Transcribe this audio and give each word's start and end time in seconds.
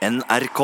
NRK. 0.00 0.60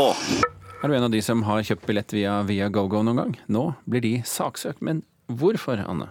Er 0.81 0.89
du 0.89 0.95
en 0.97 1.05
av 1.05 1.11
de 1.13 1.19
som 1.21 1.43
har 1.45 1.61
kjøpt 1.61 1.85
billett 1.85 2.13
via 2.17 2.69
GoGo 2.73 3.03
noen 3.05 3.19
gang? 3.21 3.35
Nå 3.53 3.65
blir 3.85 4.01
de 4.01 4.13
saksøkt, 4.25 4.81
men 4.81 5.03
hvorfor, 5.29 5.83
Anne? 5.85 6.07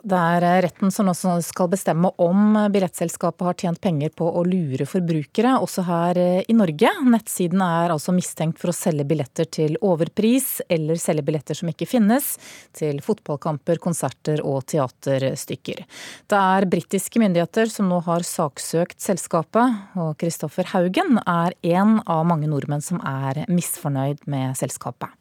Det 0.00 0.16
er 0.16 0.44
eh, 0.46 0.58
retten 0.64 0.92
som 0.94 1.10
også 1.12 1.34
skal 1.44 1.68
bestemme 1.72 2.08
om 2.22 2.56
billettselskapet 2.72 3.44
har 3.44 3.56
tjent 3.60 3.80
penger 3.84 4.12
på 4.16 4.24
å 4.24 4.44
lure 4.48 4.86
forbrukere, 4.88 5.58
også 5.60 5.84
her 5.84 6.20
eh, 6.20 6.40
i 6.48 6.56
Norge. 6.56 6.92
Nettsiden 7.04 7.60
er 7.64 7.92
altså 7.92 8.14
mistenkt 8.16 8.60
for 8.62 8.72
å 8.72 8.76
selge 8.76 9.04
billetter 9.08 9.50
til 9.52 9.76
overpris, 9.84 10.62
eller 10.72 11.00
selge 11.00 11.26
billetter 11.28 11.58
som 11.58 11.68
ikke 11.72 11.88
finnes, 11.90 12.32
til 12.76 13.02
fotballkamper, 13.04 13.82
konserter 13.82 14.40
og 14.40 14.64
teaterstykker. 14.72 15.84
Det 16.30 16.42
er 16.56 16.70
britiske 16.72 17.20
myndigheter 17.20 17.68
som 17.72 17.90
nå 17.92 18.00
har 18.08 18.24
saksøkt 18.24 19.00
selskapet, 19.04 19.80
og 20.00 20.16
Kristoffer 20.20 20.72
Haugen 20.72 21.20
er 21.26 21.56
en 21.76 21.98
av 22.06 22.24
mange 22.28 22.48
nordmenn 22.48 22.84
som 22.84 23.02
er 23.04 23.44
misfornøyd 23.52 24.24
med 24.30 24.56
selskapet. 24.60 25.19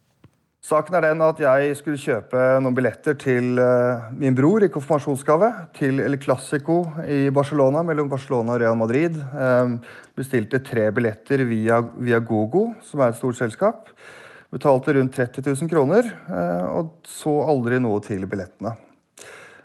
Saken 0.69 0.99
er 0.99 1.07
den 1.07 1.21
at 1.25 1.39
jeg 1.41 1.77
skulle 1.79 1.97
kjøpe 1.97 2.41
noen 2.61 2.75
billetter 2.77 3.15
til 3.17 3.57
uh, 3.57 4.11
min 4.13 4.35
bror 4.37 4.61
i 4.61 4.69
konfirmasjonsgave. 4.69 5.47
Til 5.73 6.01
El 6.03 6.19
Clásico 6.21 6.83
i 7.09 7.31
Barcelona, 7.33 7.81
mellom 7.87 8.11
Barcelona 8.11 8.53
og 8.53 8.61
Real 8.61 8.77
Madrid. 8.77 9.17
Um, 9.33 9.79
bestilte 10.19 10.61
tre 10.61 10.91
billetter 10.93 11.41
via, 11.49 11.79
via, 11.97 12.21
Gogo, 12.21 12.67
som 12.85 13.01
er 13.01 13.15
et 13.15 13.17
stort 13.17 13.39
selskap. 13.39 13.89
Betalte 14.53 14.93
rundt 14.99 15.17
30 15.17 15.47
000 15.47 15.73
kroner, 15.73 16.13
uh, 16.29 16.69
og 16.83 16.93
så 17.17 17.33
aldri 17.49 17.81
noe 17.81 18.05
til 18.05 18.29
billettene. 18.29 18.77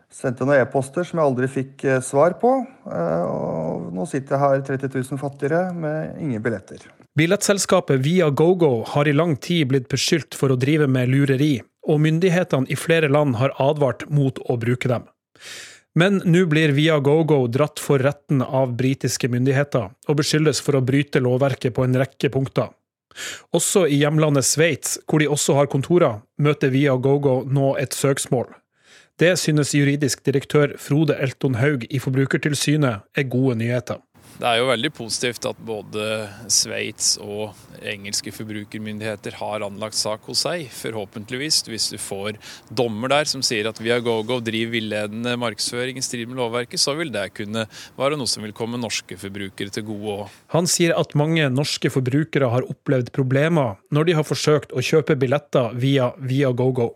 Sendte 0.08 0.48
noen 0.48 0.62
e-poster 0.62 1.04
som 1.04 1.20
jeg 1.20 1.34
aldri 1.34 1.52
fikk 1.60 1.88
uh, 1.90 2.00
svar 2.00 2.40
på. 2.40 2.56
og 2.88 3.90
nå 3.92 4.08
sitter 4.08 4.38
jeg 4.38 4.46
her 4.46 4.68
30 4.78 5.02
000 5.02 5.20
fattigere 5.20 5.66
med 5.76 6.22
ingen 6.24 6.40
billetter. 6.40 6.94
Billettselskapet 7.14 8.00
Via 8.00 8.30
GoGo 8.30 8.84
har 8.86 9.08
i 9.08 9.12
lang 9.12 9.36
tid 9.36 9.68
blitt 9.70 9.84
beskyldt 9.88 10.34
for 10.34 10.50
å 10.50 10.58
drive 10.58 10.88
med 10.90 11.12
lureri, 11.12 11.60
og 11.86 12.00
myndighetene 12.02 12.66
i 12.66 12.74
flere 12.74 13.06
land 13.06 13.36
har 13.38 13.52
advart 13.62 14.02
mot 14.10 14.40
å 14.50 14.56
bruke 14.58 14.90
dem. 14.90 15.04
Men 15.94 16.18
nå 16.26 16.40
blir 16.50 16.72
Via 16.74 16.96
GoGo 16.98 17.44
dratt 17.46 17.78
for 17.78 18.02
retten 18.02 18.42
av 18.42 18.72
britiske 18.74 19.30
myndigheter, 19.30 19.92
og 19.94 20.18
beskyldes 20.18 20.58
for 20.58 20.74
å 20.74 20.82
bryte 20.82 21.22
lovverket 21.22 21.76
på 21.76 21.84
en 21.86 21.94
rekke 22.02 22.32
punkter. 22.34 22.72
Også 23.54 23.84
i 23.86 24.00
hjemlandet 24.00 24.48
Sveits, 24.48 24.96
hvor 25.06 25.22
de 25.22 25.30
også 25.30 25.54
har 25.54 25.70
kontorer, 25.70 26.18
møter 26.42 26.74
Via 26.74 26.96
GoGo 26.98 27.44
nå 27.46 27.76
et 27.78 27.94
søksmål. 27.94 28.48
Det 29.22 29.36
synes 29.38 29.70
juridisk 29.70 30.26
direktør 30.26 30.74
Frode 30.82 31.14
Elton 31.22 31.60
Haug 31.62 31.86
i 31.86 32.02
Forbrukertilsynet 32.02 33.06
er 33.14 33.30
gode 33.30 33.54
nyheter. 33.62 34.02
Det 34.34 34.48
er 34.48 34.58
jo 34.58 34.66
veldig 34.66 34.90
positivt 34.96 35.46
at 35.46 35.58
både 35.62 36.06
Sveits 36.50 37.12
og 37.22 37.54
engelske 37.86 38.32
forbrukermyndigheter 38.34 39.36
har 39.38 39.62
anlagt 39.62 39.94
sak 39.94 40.26
hos 40.26 40.42
seg. 40.42 40.66
Forhåpentligvis, 40.74 41.60
hvis 41.68 41.86
du 41.92 41.98
får 42.02 42.40
dommer 42.66 43.12
der 43.12 43.30
som 43.30 43.44
sier 43.46 43.68
at 43.70 43.78
Viagogo 43.78 44.40
driver 44.42 44.74
villedende 44.74 45.36
markedsføring 45.38 46.00
i 46.00 46.04
strid 46.04 46.26
med 46.30 46.40
lovverket, 46.40 46.82
så 46.82 46.96
vil 46.98 47.12
det 47.14 47.28
kunne 47.38 47.66
være 48.00 48.18
noe 48.18 48.30
som 48.30 48.42
vil 48.46 48.56
komme 48.56 48.80
norske 48.80 49.18
forbrukere 49.20 49.70
til 49.74 49.86
gode 49.86 50.18
òg. 50.18 50.34
Han 50.56 50.66
sier 50.70 50.96
at 50.98 51.14
mange 51.18 51.46
norske 51.54 51.92
forbrukere 51.94 52.50
har 52.50 52.66
opplevd 52.66 53.14
problemer 53.14 53.78
når 53.94 54.10
de 54.10 54.18
har 54.18 54.26
forsøkt 54.26 54.74
å 54.74 54.82
kjøpe 54.82 55.18
billetter 55.20 55.78
via 55.78 56.10
Viagogo. 56.18 56.90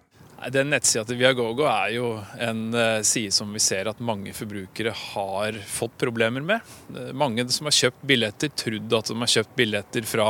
Den 0.47 0.71
nettsida 0.71 1.03
til 1.03 1.19
Viagogo 1.19 1.65
er 1.67 1.91
jo 1.97 2.09
en 2.39 2.69
uh, 2.71 3.01
side 3.03 3.33
som 3.35 3.51
vi 3.51 3.59
ser 3.63 3.89
at 3.91 3.99
mange 3.99 4.31
forbrukere 4.37 4.93
har 4.95 5.57
fått 5.67 5.97
problemer 5.99 6.45
med. 6.47 6.69
Uh, 6.95 7.11
mange 7.11 7.43
som 7.51 7.67
har 7.67 7.75
kjøpt 7.75 8.05
billetter, 8.07 8.53
trodd 8.55 8.95
at 8.95 9.11
de 9.11 9.17
har 9.19 9.33
kjøpt 9.33 9.57
billetter 9.59 10.07
fra 10.07 10.29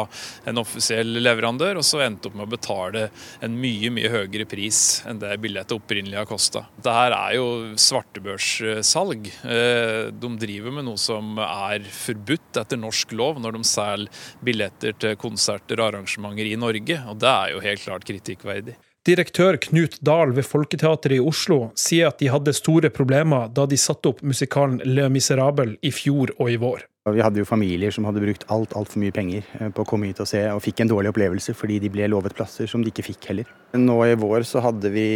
en 0.49 0.63
offisiell 0.63 1.21
leverandør, 1.21 1.83
og 1.83 1.85
så 1.85 2.01
endte 2.07 2.31
opp 2.31 2.41
med 2.41 2.47
å 2.47 2.55
betale 2.57 3.05
en 3.45 3.61
mye 3.61 3.93
mye 3.93 4.15
høyere 4.15 4.49
pris 4.49 4.81
enn 5.09 5.21
det 5.21 5.37
billettet 5.45 5.77
opprinnelig 5.77 6.23
har 6.23 6.31
kosta. 6.31 6.65
Dette 6.79 6.97
er 7.19 7.37
jo 7.37 7.47
svartebørssalg. 7.77 9.31
Uh, 9.45 10.09
de 10.09 10.35
driver 10.41 10.79
med 10.81 10.89
noe 10.89 11.05
som 11.05 11.37
er 11.45 11.85
forbudt 11.85 12.65
etter 12.65 12.81
norsk 12.81 13.13
lov 13.13 13.45
når 13.45 13.61
de 13.61 13.65
selger 13.69 14.27
billetter 14.41 14.97
til 15.05 15.21
konserter 15.21 15.83
og 15.83 15.93
arrangementer 15.93 16.49
i 16.49 16.57
Norge, 16.57 17.03
og 17.05 17.21
det 17.21 17.35
er 17.37 17.53
jo 17.53 17.65
helt 17.69 17.85
klart 17.85 18.09
kritikkverdig. 18.09 18.81
Direktør 19.09 19.57
Knut 19.57 19.95
Dahl 20.05 20.35
ved 20.37 20.45
Folketeatret 20.45 21.15
i 21.17 21.21
Oslo 21.25 21.71
sier 21.79 22.11
at 22.11 22.19
de 22.21 22.29
hadde 22.29 22.53
store 22.53 22.91
problemer 22.93 23.49
da 23.57 23.65
de 23.65 23.79
satte 23.81 24.11
opp 24.11 24.21
musikalen 24.21 24.83
Le 24.85 25.07
Miserable 25.09 25.79
i 25.81 25.93
fjor 25.95 26.35
og 26.37 26.51
i 26.53 26.59
vår. 26.61 26.83
Vi 27.15 27.23
hadde 27.25 27.41
jo 27.41 27.49
familier 27.49 27.95
som 27.95 28.07
hadde 28.09 28.23
brukt 28.25 28.45
alt 28.53 28.75
altfor 28.79 29.03
mye 29.03 29.15
penger 29.15 29.47
eh, 29.61 29.71
på 29.75 29.85
å 29.85 29.89
komme 29.89 30.11
hit 30.11 30.21
og 30.25 30.29
se, 30.31 30.43
og 30.53 30.63
fikk 30.65 30.85
en 30.85 30.93
dårlig 30.93 31.13
opplevelse 31.13 31.55
fordi 31.57 31.81
de 31.83 31.93
ble 31.93 32.11
lovet 32.11 32.37
plasser 32.37 32.71
som 32.71 32.85
de 32.85 32.93
ikke 32.93 33.07
fikk 33.11 33.31
heller. 33.33 33.49
Nå 33.79 33.99
i 34.07 34.17
vår 34.19 34.47
så 34.49 34.63
hadde 34.65 34.91
vi 34.93 35.09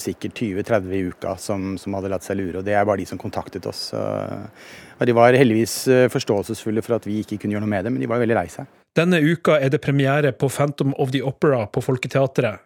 sikkert 0.00 0.40
20-30 0.40 0.94
i 0.96 1.02
uka 1.12 1.36
som, 1.40 1.74
som, 1.80 1.96
hadde 1.98 2.12
latt 2.12 2.26
seg 2.26 2.40
lure, 2.40 2.60
og 2.60 2.66
det 2.66 2.76
er 2.76 2.86
bare 2.88 3.02
de 3.02 3.08
som 3.10 3.20
kontaktet 3.20 3.68
oss. 3.68 3.90
Og 5.00 5.08
de 5.08 5.16
var 5.16 5.36
heldigvis 5.36 5.74
eh, 5.88 6.06
forståelsesfulle 6.12 6.84
for 6.84 6.98
at 6.98 7.08
vi 7.08 7.22
ikke 7.22 7.40
kunne 7.40 7.56
gjøre 7.56 7.64
noe 7.64 7.72
med 7.72 7.86
det, 7.86 7.92
men 7.94 8.02
de 8.04 8.08
var 8.10 8.20
veldig 8.20 8.36
lei 8.36 8.46
seg. 8.52 8.68
Denne 8.98 9.20
uka 9.22 9.54
er 9.62 9.70
det 9.72 9.80
premiere 9.84 10.32
på 10.34 10.48
Phantom 10.50 10.92
of 10.98 11.12
the 11.14 11.22
Opera 11.24 11.62
på 11.72 11.82
Folketeatret, 11.84 12.60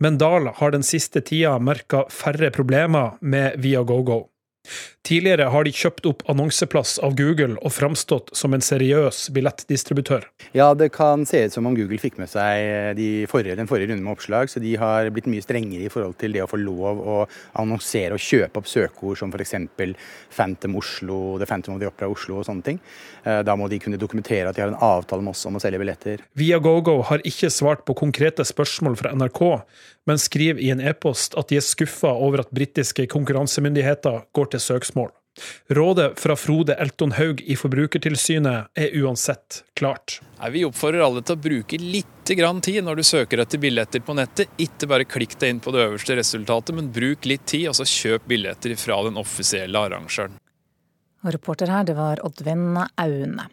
men 0.00 0.16
Dahl 0.20 0.48
har 0.60 0.72
den 0.72 0.86
siste 0.86 1.20
tida 1.26 1.58
merka 1.58 2.04
færre 2.14 2.52
problemer 2.54 3.18
med 3.20 3.58
Viagogo. 3.60 4.22
Tidligere 5.04 5.50
har 5.52 5.66
de 5.66 5.72
kjøpt 5.76 6.06
opp 6.08 6.22
annonseplass 6.32 6.96
av 7.04 7.12
Google 7.18 7.58
og 7.60 7.72
framstått 7.76 8.30
som 8.36 8.54
en 8.56 8.64
seriøs 8.64 9.26
billettdistributør. 9.36 10.24
Ja, 10.56 10.70
det 10.72 10.94
kan 10.94 11.26
se 11.28 11.42
ut 11.44 11.52
som 11.52 11.68
om 11.68 11.76
Google 11.76 11.98
fikk 12.00 12.16
med 12.16 12.30
seg 12.32 12.96
de 12.96 13.08
forrige, 13.28 13.58
den 13.58 13.68
forrige 13.68 13.90
runden 13.90 14.06
med 14.06 14.14
oppslag, 14.16 14.48
så 14.48 14.62
de 14.64 14.72
har 14.80 15.10
blitt 15.12 15.28
mye 15.28 15.44
strengere 15.44 15.84
i 15.84 15.92
forhold 15.92 16.16
til 16.22 16.32
det 16.32 16.46
å 16.46 16.48
få 16.48 16.60
lov 16.62 17.02
å 17.04 17.18
annonsere 17.60 18.16
og 18.16 18.24
kjøpe 18.24 18.62
opp 18.62 18.70
søkeord 18.70 19.20
som 19.20 19.34
f.eks. 19.34 19.58
Phantom 20.34 20.80
Oslo, 20.80 21.18
The 21.42 21.50
Phantom 21.50 21.76
of 21.76 21.84
the 21.84 21.90
Opera 21.90 22.08
Oslo 22.08 22.40
og 22.40 22.48
sånne 22.48 22.64
ting. 22.70 22.80
Eh, 23.24 23.42
da 23.44 23.58
må 23.60 23.68
de 23.68 23.82
kunne 23.82 24.00
dokumentere 24.00 24.48
at 24.48 24.56
de 24.56 24.64
har 24.64 24.72
en 24.72 24.80
avtale 24.80 25.24
med 25.24 25.34
oss 25.36 25.44
om 25.44 25.58
å 25.58 25.62
selge 25.62 25.82
billetter. 25.82 26.24
Viagogo 26.38 27.02
har 27.10 27.24
ikke 27.28 27.52
svart 27.52 27.84
på 27.84 27.96
konkrete 27.98 28.46
spørsmål 28.48 28.96
fra 29.00 29.12
NRK, 29.12 29.44
men 30.08 30.20
skriver 30.20 30.60
i 30.60 30.70
en 30.72 30.82
e-post 30.84 31.36
at 31.40 31.48
de 31.48 31.58
er 31.58 31.64
skuffa 31.64 32.10
over 32.12 32.42
at 32.42 32.52
britiske 32.54 33.06
konkurransemyndigheter 33.12 34.24
går 34.36 34.50
til 34.52 34.53
søksmål. 34.62 35.12
Rådet 35.68 36.20
fra 36.20 36.36
Frode 36.36 36.74
Elton 36.78 37.12
Haug 37.12 37.40
i 37.42 37.56
Forbrukertilsynet 37.58 38.68
er 38.78 38.92
uansett 39.02 39.64
klart. 39.74 40.20
Vi 40.50 40.62
oppfordrer 40.66 41.02
alle 41.02 41.24
til 41.26 41.34
å 41.34 41.42
bruke 41.42 41.78
litt 41.80 42.10
tid 42.24 42.84
når 42.86 43.00
du 43.00 43.02
søker 43.04 43.42
etter 43.42 43.58
billetter 43.58 44.00
på 44.00 44.14
nettet. 44.14 44.52
Ikke 44.62 44.88
bare 44.88 45.08
klikk 45.08 45.34
deg 45.40 45.56
inn 45.56 45.60
på 45.64 45.74
det 45.74 45.82
øverste 45.88 46.16
resultatet, 46.20 46.74
men 46.76 46.92
bruk 46.94 47.26
litt 47.26 47.44
tid, 47.50 47.66
og 47.72 47.76
så 47.80 47.88
kjøp 47.88 48.30
billetter 48.30 48.76
fra 48.78 49.02
den 49.08 49.18
offisielle 49.20 49.82
arrangøren. 49.88 50.38
Og 51.24 51.34
reporter 51.34 51.72
her, 51.72 51.84
det 51.88 51.98
var 51.98 52.22
Oddvin 52.24 52.78
Aune. 52.78 53.48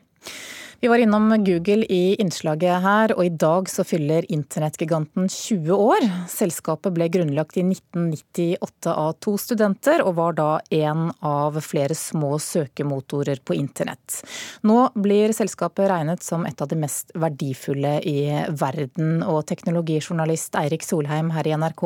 Vi 0.81 0.87
var 0.87 0.97
innom 0.97 1.43
Google 1.43 1.85
i 1.89 2.15
innslaget 2.15 2.81
her, 2.81 3.11
og 3.13 3.25
i 3.25 3.29
dag 3.29 3.67
så 3.69 3.83
fyller 3.85 4.25
internettgiganten 4.33 5.27
20 5.29 5.75
år. 5.77 6.05
Selskapet 6.25 6.95
ble 6.95 7.05
grunnlagt 7.13 7.59
i 7.61 7.63
1998 7.67 8.89
av 8.89 9.11
to 9.21 9.35
studenter, 9.37 10.01
og 10.01 10.15
var 10.17 10.33
da 10.39 10.47
en 10.73 11.11
av 11.21 11.59
flere 11.61 11.93
små 11.93 12.31
søkemotorer 12.41 13.43
på 13.45 13.59
internett. 13.59 14.23
Nå 14.65 14.79
blir 14.97 15.35
selskapet 15.37 15.85
regnet 15.93 16.25
som 16.25 16.49
et 16.49 16.65
av 16.65 16.73
de 16.73 16.81
mest 16.81 17.13
verdifulle 17.13 17.99
i 18.01 18.17
verden, 18.49 19.21
og 19.21 19.45
teknologijournalist 19.53 20.57
Eirik 20.65 20.81
Solheim 20.81 21.29
her 21.37 21.45
i 21.45 21.53
NRK. 21.61 21.85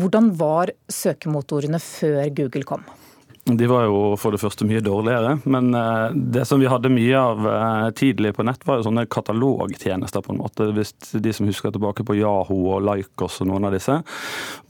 Hvordan 0.00 0.32
var 0.40 0.72
søkemotorene 0.88 1.84
før 1.92 2.32
Google 2.40 2.64
kom? 2.72 2.88
De 3.44 3.66
var 3.66 3.88
jo 3.88 4.12
for 4.22 4.30
det 4.30 4.38
første 4.38 4.62
mye 4.62 4.78
dårligere, 4.86 5.32
men 5.50 5.74
eh, 5.74 6.12
det 6.14 6.44
som 6.46 6.60
vi 6.62 6.68
hadde 6.70 6.92
mye 6.94 7.18
av 7.18 7.46
eh, 7.50 7.86
tidlig 7.98 8.36
på 8.36 8.44
nett, 8.46 8.62
var 8.62 8.78
jo 8.78 8.84
sånne 8.86 9.02
katalogtjenester, 9.10 10.22
på 10.22 10.30
en 10.30 10.38
måte. 10.38 10.68
Hvis 10.76 10.92
de 11.18 11.32
som 11.34 11.48
husker 11.50 11.74
tilbake 11.74 12.06
på 12.06 12.14
Yahoo 12.20 12.76
og 12.76 12.84
Likos 12.86 13.40
og 13.42 13.48
noen 13.50 13.66
av 13.66 13.74
disse. 13.74 13.96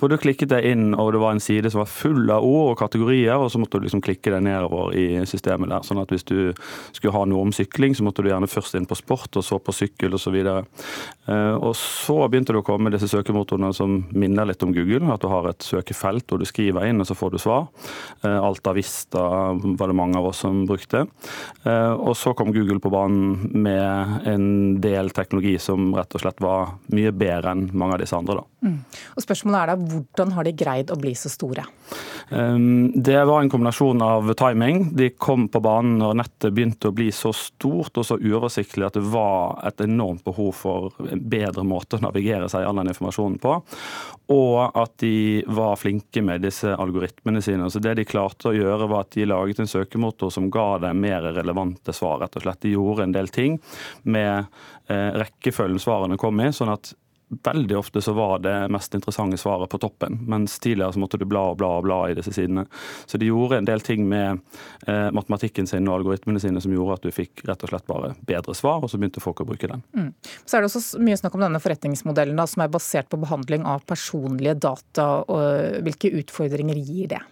Hvor 0.00 0.08
du 0.08 0.16
klikket 0.16 0.54
deg 0.54 0.70
inn, 0.70 0.86
og 0.96 1.10
det 1.12 1.20
var 1.20 1.36
en 1.36 1.44
side 1.44 1.68
som 1.68 1.82
var 1.82 1.90
full 1.92 2.32
av 2.32 2.46
ord 2.48 2.70
og 2.70 2.78
kategorier, 2.80 3.36
og 3.36 3.52
så 3.52 3.60
måtte 3.60 3.76
du 3.76 3.84
liksom 3.84 4.00
klikke 4.06 4.32
deg 4.32 4.46
nedover 4.48 4.96
i 4.96 5.20
systemet 5.28 5.68
der. 5.74 5.84
Sånn 5.84 6.00
at 6.00 6.16
hvis 6.16 6.24
du 6.32 6.56
skulle 6.96 7.12
ha 7.18 7.26
noe 7.28 7.44
om 7.44 7.52
sykling, 7.52 7.92
så 7.92 8.08
måtte 8.08 8.24
du 8.24 8.30
gjerne 8.32 8.48
først 8.48 8.80
inn 8.80 8.88
på 8.88 8.96
sport, 9.02 9.36
og 9.36 9.44
så 9.44 9.60
på 9.60 9.76
sykkel 9.82 10.16
osv. 10.16 10.40
Og, 10.40 10.88
uh, 11.28 11.54
og 11.58 11.76
så 11.76 12.18
begynte 12.24 12.56
det 12.56 12.64
å 12.64 12.66
komme 12.66 12.94
disse 12.96 13.12
søkemotorene 13.12 13.74
som 13.76 14.00
minner 14.16 14.48
litt 14.48 14.64
om 14.64 14.72
Google. 14.72 15.12
At 15.12 15.20
du 15.20 15.28
har 15.28 15.52
et 15.52 15.68
søkefelt 15.68 16.24
hvor 16.24 16.40
du 16.40 16.48
skriver 16.48 16.88
inn, 16.88 17.04
og 17.04 17.12
så 17.12 17.18
får 17.20 17.36
du 17.36 17.40
svar. 17.44 17.68
Alt 18.24 18.61
Alta 18.62 18.76
Vista 18.76 19.22
var 19.52 19.90
det 19.90 19.96
mange 19.98 20.18
av 20.18 20.26
oss 20.26 20.38
som 20.44 20.60
brukte. 20.66 21.00
Og 21.98 22.12
så 22.14 22.30
kom 22.38 22.52
Google 22.54 22.78
på 22.78 22.92
banen 22.94 23.50
med 23.58 24.28
en 24.30 24.46
del 24.80 25.10
teknologi 25.10 25.56
som 25.58 25.90
rett 25.96 26.14
og 26.14 26.22
slett 26.22 26.38
var 26.38 26.76
mye 26.94 27.10
bedre 27.10 27.56
enn 27.56 27.64
mange 27.74 27.96
av 27.96 28.04
disse 28.04 28.14
andre. 28.14 28.38
Da. 28.38 28.68
Mm. 28.68 28.78
Og 29.16 29.24
Spørsmålet 29.24 29.58
er 29.58 29.72
da, 29.72 29.76
hvordan 29.96 30.34
har 30.36 30.46
de 30.46 30.54
greid 30.62 30.94
å 30.94 31.00
bli 31.02 31.16
så 31.18 31.32
store? 31.32 31.66
Ehm, 32.30 32.92
det 33.02 33.24
var 33.24 33.42
en 33.42 33.50
kombinasjon 33.50 34.02
av 34.02 34.34
timing. 34.38 34.96
De 34.96 35.10
kom 35.10 35.48
på 35.48 35.60
banen 35.60 35.98
når 36.00 36.18
nettet 36.22 36.54
begynte 36.54 36.88
å 36.88 36.96
bli 36.96 37.10
så 37.12 37.32
stort 37.36 37.98
og 37.98 38.06
så 38.06 38.18
uoversiktlig 38.20 38.86
at 38.86 38.96
det 38.96 39.04
var 39.12 39.58
et 39.66 39.82
enormt 39.84 40.24
behov 40.24 40.54
for 40.56 41.02
en 41.10 41.24
bedre 41.28 41.64
måte 41.66 41.98
å 41.98 42.04
navigere 42.04 42.48
seg 42.52 42.64
i 42.64 42.68
all 42.68 42.78
den 42.80 42.92
informasjonen 42.94 43.40
på. 43.42 43.58
Og 44.32 44.78
at 44.78 44.94
de 45.02 45.42
var 45.50 45.76
flinke 45.80 46.22
med 46.24 46.46
disse 46.46 46.72
algoritmene 46.72 47.42
sine. 47.44 47.68
Så 47.70 47.82
Det 47.82 47.96
de 47.98 48.08
klarte 48.08 48.48
å 48.48 48.51
gjøre, 48.56 48.88
var 48.90 49.06
at 49.06 49.14
de 49.16 49.28
laget 49.28 49.62
en 49.62 49.70
søkemotor 49.70 50.32
som 50.34 50.50
ga 50.52 50.78
dem 50.86 51.00
mer 51.02 51.28
relevante 51.34 51.94
svar. 51.96 52.20
rett 52.22 52.36
og 52.36 52.46
slett. 52.46 52.62
De 52.62 52.74
gjorde 52.74 53.06
en 53.06 53.14
del 53.14 53.28
ting 53.28 53.60
med 54.02 54.44
eh, 54.88 55.10
rekkefølgen 55.22 55.80
svarene 55.82 56.20
kom 56.20 56.40
i, 56.40 56.50
sånn 56.52 56.72
at 56.72 56.94
veldig 57.44 57.78
ofte 57.78 58.00
så 58.02 58.12
var 58.12 58.38
det 58.38 58.68
mest 58.68 58.94
interessante 58.94 59.36
svaret 59.36 59.70
på 59.70 59.78
toppen, 59.78 60.18
mens 60.28 60.58
tidligere 60.58 60.92
så 60.92 61.00
måtte 61.00 61.18
du 61.18 61.24
bla 61.24 61.40
og 61.52 61.56
bla 61.60 61.70
og 61.78 61.86
bla 61.86 61.98
i 62.10 62.16
disse 62.16 62.32
sidene. 62.34 62.66
Så 63.06 63.18
de 63.18 63.30
gjorde 63.30 63.58
en 63.58 63.68
del 63.68 63.80
ting 63.80 64.04
med 64.08 64.40
eh, 64.86 65.08
matematikken 65.14 65.66
sin 65.66 65.88
og 65.88 66.00
algoritmene 66.00 66.40
sine 66.42 66.60
som 66.60 66.74
gjorde 66.74 66.98
at 66.98 67.06
du 67.06 67.14
fikk 67.14 67.44
rett 67.48 67.64
og 67.64 67.72
slett 67.72 67.88
bare 67.88 68.12
bedre 68.28 68.56
svar, 68.58 68.82
og 68.82 68.92
så 68.92 69.00
begynte 69.00 69.24
folk 69.24 69.44
å 69.44 69.48
bruke 69.48 69.70
den. 69.70 69.84
Mm. 69.96 70.10
Så 70.44 70.56
er 70.56 70.62
det 70.62 70.70
også 70.70 71.02
mye 71.02 71.18
snakk 71.20 71.36
om 71.38 71.46
denne 71.46 71.62
forretningsmodellen 71.62 72.38
da, 72.38 72.46
som 72.50 72.64
er 72.64 72.72
basert 72.72 73.08
på 73.12 73.20
behandling 73.22 73.66
av 73.68 73.86
personlige 73.88 74.58
data. 74.60 75.08
og 75.24 75.80
Hvilke 75.86 76.12
utfordringer 76.20 76.80
gir 76.82 77.14
det? 77.16 77.22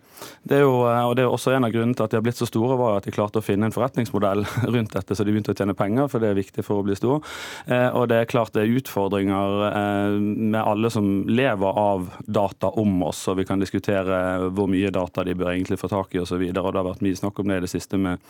Det 0.42 0.56
er 0.56 0.64
jo, 0.64 0.82
eh, 0.88 1.02
og 1.06 1.14
det 1.16 1.24
er 1.24 1.32
også 1.32 1.52
En 1.54 1.66
av 1.66 1.72
grunnene 1.74 1.96
til 1.96 2.06
at 2.06 2.12
de 2.12 2.18
har 2.18 2.24
blitt 2.24 2.38
så 2.38 2.48
store, 2.48 2.76
var 2.78 2.98
at 2.98 3.06
de 3.06 3.12
klarte 3.14 3.40
å 3.40 3.44
finne 3.44 3.68
en 3.68 3.74
forretningsmodell 3.74 4.44
rundt 4.74 4.94
dette, 4.94 5.16
så 5.16 5.26
de 5.26 5.34
begynte 5.34 5.52
å 5.52 5.58
tjene 5.58 5.76
penger, 5.76 6.08
for 6.10 6.22
det 6.22 6.30
er 6.30 6.38
viktig 6.38 6.64
for 6.66 6.80
å 6.80 6.86
bli 6.86 6.96
stor. 6.98 7.24
Eh, 7.66 7.88
og 7.88 8.08
Det 8.10 8.20
er 8.20 8.30
klart 8.30 8.54
det 8.56 8.64
er 8.64 8.78
utfordringer 8.80 9.64
eh, 9.68 10.16
med 10.20 10.60
alle 10.60 10.90
som 10.92 11.08
lever 11.28 11.80
av 11.82 12.08
data 12.26 12.72
om 12.80 13.02
oss, 13.06 13.22
og 13.30 13.40
vi 13.40 13.46
kan 13.48 13.62
diskutere 13.62 14.50
hvor 14.50 14.70
mye 14.70 14.92
data 14.94 15.24
de 15.26 15.36
bør 15.38 15.52
egentlig 15.52 15.78
få 15.80 15.90
tak 15.92 16.14
i 16.14 16.22
osv. 16.22 16.46
Det 16.50 16.64
har 16.64 16.78
vært 16.78 17.04
mye 17.04 17.18
snakk 17.18 17.42
om 17.42 17.50
det 17.50 17.60
i 17.60 17.64
det 17.66 17.72
siste 17.72 18.00
med 18.00 18.22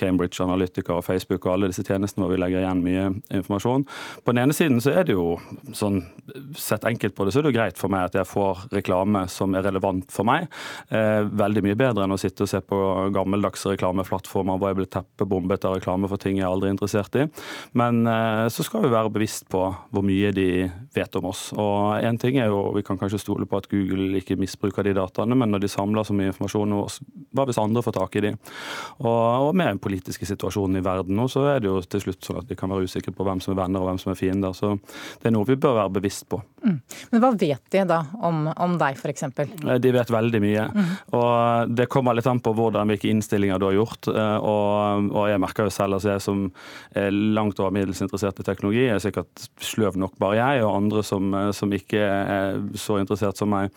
Cambridge 0.00 0.42
Analytica 0.44 0.98
og 0.98 1.06
Facebook 1.06 1.46
og 1.46 1.54
alle 1.54 1.72
disse 1.72 1.86
tjenestene 1.86 2.24
hvor 2.24 2.34
vi 2.34 2.40
legger 2.42 2.62
igjen 2.64 2.84
mye 2.84 3.06
informasjon. 3.40 3.86
På 4.24 4.34
den 4.34 4.44
ene 4.44 4.56
siden 4.56 4.82
så 4.84 4.94
er 4.94 5.08
det 5.08 5.16
jo 5.16 5.38
sånn, 5.74 6.02
sett 6.58 6.86
enkelt 6.88 7.16
på 7.16 7.26
det, 7.26 7.34
så 7.34 7.40
er 7.40 7.48
det 7.48 7.54
jo 7.54 7.58
greit 7.58 7.80
for 7.80 7.92
meg 7.92 8.08
at 8.08 8.18
jeg 8.18 8.28
får 8.28 8.66
reklame 8.74 9.24
som 9.32 9.54
er 9.56 9.66
relevant 9.66 10.12
for 10.12 10.28
meg 10.28 10.48
veldig 11.34 11.62
mye 11.66 11.78
bedre 11.78 12.06
enn 12.06 12.14
å 12.14 12.20
sitte 12.20 12.46
og 12.46 12.50
se 12.50 12.60
på 12.64 12.78
gammeldagse 13.14 13.74
reklameplattformer 13.74 14.58
hvor 14.58 14.70
jeg 14.70 14.78
blir 14.80 14.90
teppebombet 14.92 15.66
av 15.68 15.78
reklame 15.78 16.10
for 16.10 16.20
ting 16.20 16.38
jeg 16.40 16.48
aldri 16.48 16.70
er 16.70 16.76
interessert 16.76 17.18
i. 17.18 17.26
Men 17.78 18.04
eh, 18.10 18.46
så 18.52 18.66
skal 18.66 18.84
vi 18.84 18.92
være 18.94 19.12
bevisst 19.14 19.48
på 19.52 19.62
hvor 19.64 20.06
mye 20.06 20.32
de 20.36 20.48
vet 20.94 21.18
om 21.20 21.28
oss. 21.30 21.46
Og 21.56 21.98
én 22.04 22.18
ting 22.20 22.38
er 22.40 22.50
jo, 22.52 22.62
Vi 22.74 22.82
kan 22.86 22.98
kanskje 22.98 23.20
stole 23.22 23.46
på 23.46 23.58
at 23.58 23.68
Google 23.70 24.18
ikke 24.18 24.38
misbruker 24.40 24.86
de 24.86 24.94
dataene, 24.96 25.36
men 25.38 25.52
når 25.52 25.64
de 25.64 25.70
samler 25.70 26.06
så 26.06 26.16
mye 26.16 26.32
informasjon 26.32 26.74
om 26.74 26.84
oss, 26.84 27.00
hva 27.34 27.46
hvis 27.48 27.60
andre 27.60 27.82
får 27.84 27.96
tak 27.98 28.18
i 28.18 28.24
de? 28.28 28.32
Og, 29.02 29.48
og 29.48 29.52
med 29.56 29.74
den 29.74 29.82
politiske 29.82 30.26
situasjonen 30.28 30.80
i 30.80 30.84
verden 30.84 31.18
nå, 31.18 31.28
så 31.30 31.46
er 31.54 31.62
det 31.62 31.70
jo 31.70 31.80
til 31.82 32.06
slutt 32.06 32.26
sånn 32.26 32.40
at 32.42 32.50
vi 32.50 32.58
kan 32.58 32.72
være 32.72 32.88
usikre 32.88 33.14
på 33.14 33.26
hvem 33.26 33.42
som 33.44 33.54
er 33.54 33.62
venner 33.62 33.82
og 33.82 33.90
hvem 33.90 34.00
som 34.02 34.12
er 34.14 34.18
fiender. 34.18 34.56
Så 34.56 34.74
det 35.22 35.30
er 35.30 35.36
noe 35.36 35.48
vi 35.48 35.58
bør 35.60 35.78
være 35.82 35.94
bevisst 35.98 36.26
på. 36.30 36.40
Mm. 36.64 36.78
Men 37.12 37.24
hva 37.24 37.32
vet 37.38 37.62
de 37.74 37.84
da 37.88 38.00
om, 38.24 38.46
om 38.50 38.78
deg, 38.80 38.98
f.eks.? 38.98 39.26
Eh, 39.38 39.78
de 39.82 39.94
vet 39.94 40.14
veldig 40.14 40.42
mye. 40.44 40.66
Mm. 40.74 40.92
Og 41.18 41.23
Det 41.68 41.86
kommer 41.92 42.16
litt 42.16 42.26
an 42.30 42.40
på 42.42 42.52
hvordan, 42.56 42.88
hvilke 42.90 43.10
innstillinger 43.10 43.60
du 43.60 43.66
har 43.68 43.76
gjort. 43.76 44.08
Eh, 44.10 44.36
og, 44.38 45.10
og 45.12 45.28
jeg 45.30 45.42
merker 45.42 45.68
jo 45.68 45.74
selv, 45.74 45.98
altså 45.98 46.12
jeg 46.14 46.24
som 46.24 46.44
er 46.96 47.10
langt 47.10 47.60
over 47.62 47.74
middels 47.74 48.02
interessert 48.04 48.40
i 48.40 48.46
teknologi, 48.46 48.86
er 48.88 49.02
sikkert 49.02 49.48
sløv 49.62 49.98
nok 50.00 50.16
bare 50.22 50.38
jeg, 50.40 50.64
og 50.66 50.76
andre 50.76 51.04
som, 51.06 51.32
eh, 51.34 51.50
som 51.56 51.72
ikke 51.74 52.02
er 52.04 52.60
så 52.80 52.98
interessert 53.00 53.40
som 53.40 53.52
meg, 53.52 53.72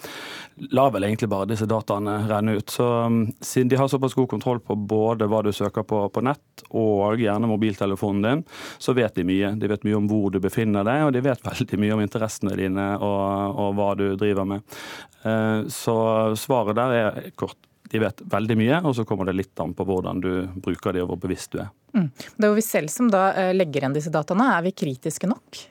lar 0.73 0.91
vel 0.94 1.05
egentlig 1.07 1.29
bare 1.31 1.49
disse 1.51 1.67
dataene 1.69 2.19
renne 2.29 2.57
ut. 2.57 2.69
Så 2.73 2.85
mm, 2.85 3.19
Siden 3.41 3.69
de 3.71 3.79
har 3.79 3.89
såpass 3.91 4.15
god 4.17 4.29
kontroll 4.31 4.61
på 4.63 4.75
både 4.77 5.27
hva 5.29 5.44
du 5.45 5.51
søker 5.53 5.85
på 5.88 6.03
på 6.13 6.23
nett 6.23 6.63
og 6.77 7.19
gjerne 7.21 7.49
mobiltelefonen 7.49 8.23
din, 8.25 8.44
så 8.81 8.95
vet 8.97 9.15
de 9.15 9.25
mye. 9.27 9.53
De 9.59 9.69
vet 9.69 9.83
mye 9.85 9.97
om 9.99 10.07
hvor 10.09 10.31
du 10.33 10.39
befinner 10.44 10.85
deg, 10.88 11.05
og 11.07 11.13
de 11.15 11.23
vet 11.25 11.45
veldig 11.51 11.81
mye 11.83 11.97
om 11.97 12.03
interessene 12.05 12.57
dine 12.57 12.89
og, 12.97 13.59
og 13.61 13.77
hva 13.77 13.91
du 13.99 14.07
driver 14.19 14.47
med. 14.49 14.79
Eh, 15.27 15.67
så 15.67 15.97
svaret 16.38 16.77
der 16.77 16.94
er 16.95 17.26
kort. 17.35 17.57
De 17.88 18.01
vet 18.03 18.21
veldig 18.27 18.57
mye, 18.59 18.81
og 18.83 18.95
så 18.97 19.06
kommer 19.07 19.29
det 19.29 19.38
litt 19.38 19.63
an 19.63 19.74
på 19.75 19.85
hvordan 19.88 20.19
du 20.24 20.31
bruker 20.63 20.95
de 20.95 21.03
og 21.06 21.13
hvor 21.13 21.21
bevisst 21.24 21.53
du 21.56 21.62
er. 21.63 21.69
Mm. 21.95 22.09
Det 22.12 22.44
er 22.44 22.51
jo 22.51 22.57
vi 22.57 22.65
selv 22.65 22.91
som 22.91 23.07
da 23.12 23.29
eh, 23.31 23.53
legger 23.56 23.85
igjen 23.85 23.95
disse 23.95 24.12
dataene. 24.13 24.50
Er 24.57 24.65
vi 24.65 24.75
kritiske 24.75 25.29
nok? 25.29 25.62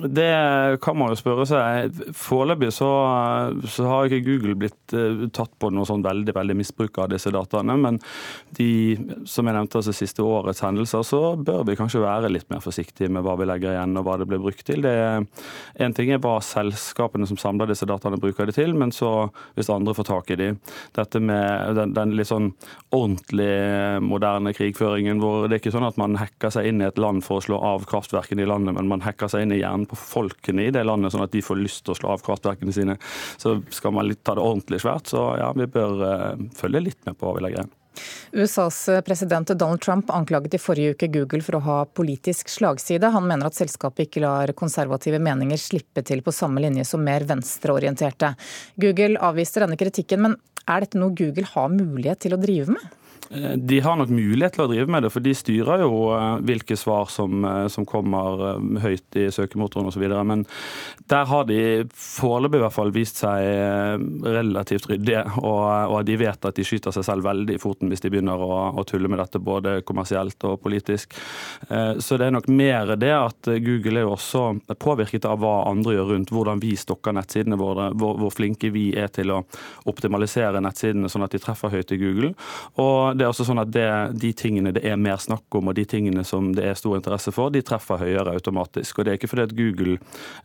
Det 0.00 0.78
kan 0.80 0.96
man 0.96 1.12
jo 1.12 1.18
spørre 1.20 1.44
seg. 1.48 1.98
Foreløpig 2.16 2.70
så, 2.72 2.88
så, 3.68 3.84
har 3.88 4.08
ikke 4.08 4.24
Google 4.24 4.54
blitt 4.62 4.94
uh, 4.96 5.26
tatt 5.34 5.52
på 5.60 5.68
noe 5.72 5.84
sånn 5.88 6.04
veldig 6.04 6.32
veldig 6.32 6.56
misbruk 6.56 6.96
av 7.02 7.10
disse 7.12 7.32
dataene. 7.34 7.76
Men 7.80 7.98
de, 8.56 8.96
som 9.28 9.48
jeg 9.48 9.56
nevnte, 9.56 9.82
altså 9.82 9.94
siste 9.96 10.24
årets 10.24 10.62
hendelser, 10.64 11.04
så 11.04 11.20
bør 11.36 11.66
vi 11.68 11.76
kanskje 11.78 12.04
være 12.04 12.30
litt 12.32 12.48
mer 12.52 12.62
forsiktige 12.64 13.12
med 13.12 13.26
hva 13.26 13.36
vi 13.40 13.48
legger 13.50 13.74
igjen 13.74 13.98
og 14.00 14.06
hva 14.06 14.16
det 14.20 14.28
blir 14.30 14.40
brukt 14.42 14.64
til. 14.68 14.84
Det 14.86 14.94
En 15.82 15.96
ting 15.96 16.12
er 16.14 16.22
hva 16.22 16.38
selskapene 16.44 17.28
som 17.28 17.40
samler 17.40 17.68
disse 17.68 17.88
dataene 17.88 18.20
bruker 18.20 18.48
det 18.48 18.56
til, 18.56 18.72
men 18.78 18.94
så 18.96 19.28
hvis 19.58 19.70
andre 19.72 19.96
får 19.96 20.08
tak 20.08 20.32
i 20.32 20.40
de. 20.40 20.48
Dette 20.96 21.20
med 21.20 21.76
den, 21.76 21.94
den 21.96 22.16
litt 22.16 22.30
sånn 22.30 22.52
ordentlig 22.94 24.00
moderne 24.04 24.54
krigføringen 24.56 25.20
hvor 25.20 25.46
det 25.46 25.58
er 25.58 25.62
ikke 25.62 25.74
sånn 25.74 25.88
at 25.88 26.00
man 26.00 26.16
hacker 26.20 26.52
seg 26.54 26.70
inn 26.70 26.80
i 26.80 26.88
et 26.88 27.00
land 27.00 27.24
for 27.26 27.40
å 27.40 27.44
slå 27.44 27.60
av 27.60 27.86
kraftverkene 27.90 28.44
i 28.44 28.48
landet, 28.48 28.76
men 28.78 28.88
man 28.88 29.04
hacker 29.04 29.30
seg 29.32 29.44
inn 29.44 29.56
i 29.56 29.60
hjernen 29.60 29.81
an 29.82 29.90
på 29.90 29.98
folkene 29.98 30.68
i 30.68 30.72
det 30.74 30.86
landet, 30.86 31.14
sånn 31.14 31.26
at 31.26 31.34
de 31.34 31.44
får 31.44 31.60
lyst 31.60 31.84
til 31.84 31.94
å 31.94 31.98
slå 31.98 32.14
av 32.14 32.24
kraftverkene 32.24 32.74
sine. 32.74 32.98
Så 33.36 33.58
skal 33.74 33.94
man 33.96 34.10
ta 34.22 34.38
det 34.38 34.46
ordentlig 34.46 34.82
svært, 34.84 35.12
så 35.12 35.32
ja, 35.40 35.52
vi 35.58 35.68
bør 35.70 36.02
uh, 36.02 36.50
følge 36.56 36.86
litt 36.88 37.00
med 37.08 37.18
på 37.18 37.28
hva 37.28 37.36
vi 37.38 37.46
legger 37.46 37.62
igjen. 37.62 37.78
USAs 38.32 38.88
president 39.04 39.48
Donald 39.48 39.80
Trump 39.80 40.10
anklaget 40.10 40.54
i 40.56 40.60
forrige 40.60 40.94
uke 40.94 41.08
Google 41.12 41.42
for 41.44 41.58
å 41.58 41.64
ha 41.66 41.78
politisk 41.84 42.48
slagside. 42.48 43.10
Han 43.12 43.26
mener 43.28 43.50
at 43.50 43.58
selskapet 43.58 44.06
ikke 44.06 44.22
lar 44.24 44.52
konservative 44.56 45.20
meninger 45.20 45.60
slippe 45.60 46.04
til 46.06 46.24
på 46.24 46.32
samme 46.32 46.62
linje 46.64 46.86
som 46.88 47.04
mer 47.04 47.26
venstreorienterte. 47.28 48.32
Google 48.80 49.20
avviste 49.20 49.60
denne 49.60 49.76
kritikken, 49.80 50.24
men 50.24 50.38
er 50.64 50.86
dette 50.86 51.00
noe 51.00 51.14
Google 51.18 51.48
har 51.52 51.72
mulighet 51.74 52.24
til 52.24 52.36
å 52.36 52.40
drive 52.40 52.72
med? 52.72 53.01
Eh, 53.30 53.56
de 53.56 53.80
har 53.80 53.96
nok 53.96 54.10
mulighet 54.12 54.56
til 54.56 54.64
å 54.64 54.70
drive 54.70 54.90
med 54.90 55.04
det, 55.04 55.10
for 55.12 55.24
de 55.24 55.34
styrer 55.36 55.84
jo 55.84 55.92
eh, 56.16 56.42
hvilke 56.48 56.76
svar 56.78 57.08
som, 57.12 57.44
eh, 57.44 57.66
som 57.72 57.86
kommer 57.88 58.58
høyt 58.82 59.18
i 59.18 59.28
søkemotoren 59.32 59.88
osv. 59.88 60.04
Men 60.26 60.44
der 61.10 61.28
har 61.30 61.46
de 61.48 61.60
foreløpig 61.94 62.60
i 62.60 62.64
hvert 62.64 62.76
fall 62.76 62.92
vist 62.94 63.22
seg 63.22 64.02
relativt 64.22 64.88
ryddige. 64.90 65.24
Og, 65.42 65.62
og, 65.92 65.98
de 66.06 66.16
vet 66.18 66.48
at 66.48 66.56
de 66.58 66.64
skyter 66.66 66.94
seg 66.94 67.06
selv 67.06 67.26
veldig 67.26 67.56
i 67.56 67.60
foten 67.62 67.90
hvis 67.92 68.02
de 68.02 68.10
begynner 68.12 68.40
å, 68.42 68.52
å, 68.74 68.84
tulle 68.88 69.10
med 69.10 69.20
dette, 69.22 69.40
både 69.42 69.74
kommersielt 69.86 70.42
og 70.48 70.58
politisk. 70.62 71.14
Så 72.02 72.18
det 72.18 72.26
er 72.26 72.34
nok 72.34 72.48
mer 72.50 72.94
det 72.98 73.12
at 73.14 73.50
Google 73.62 74.00
er 74.00 74.06
jo 74.06 74.14
også 74.16 74.42
påvirket 74.82 75.26
av 75.28 75.38
hva 75.42 75.68
andre 75.70 75.94
gjør 75.96 76.10
rundt 76.14 76.32
hvordan 76.34 76.62
vi 76.62 76.72
stokker 76.78 77.14
nettsidene 77.16 77.58
våre, 77.60 77.90
hvor, 77.98 78.18
hvor 78.20 78.34
flinke 78.34 78.72
vi 78.74 78.88
er 78.98 79.12
til 79.14 79.32
å 79.34 79.42
optimalisere 79.90 80.62
nettsidene 80.64 81.10
sånn 81.12 81.26
at 81.26 81.36
de 81.36 81.42
treffer 81.42 81.72
høyt 81.72 81.94
i 81.94 82.00
Google. 82.02 82.32
Og 82.82 83.11
det 83.16 83.24
er 83.24 83.30
også 83.30 83.46
sånn 83.48 83.62
at 83.62 83.70
det, 83.74 83.86
De 84.20 84.32
tingene 84.36 84.72
det 84.74 84.84
er 84.88 85.00
mer 85.00 85.20
snakk 85.22 85.58
om 85.58 85.70
og 85.70 85.76
de 85.78 85.84
tingene 85.88 86.24
som 86.26 86.50
det 86.56 86.66
er 86.68 86.78
stor 86.78 86.96
interesse 86.98 87.32
for, 87.34 87.52
de 87.52 87.62
treffer 87.66 88.00
høyere 88.02 88.34
automatisk. 88.36 88.98
Og 88.98 89.06
Det 89.06 89.12
er 89.12 89.20
ikke 89.20 89.30
fordi 89.32 89.46
at 89.48 89.56
Google 89.58 89.96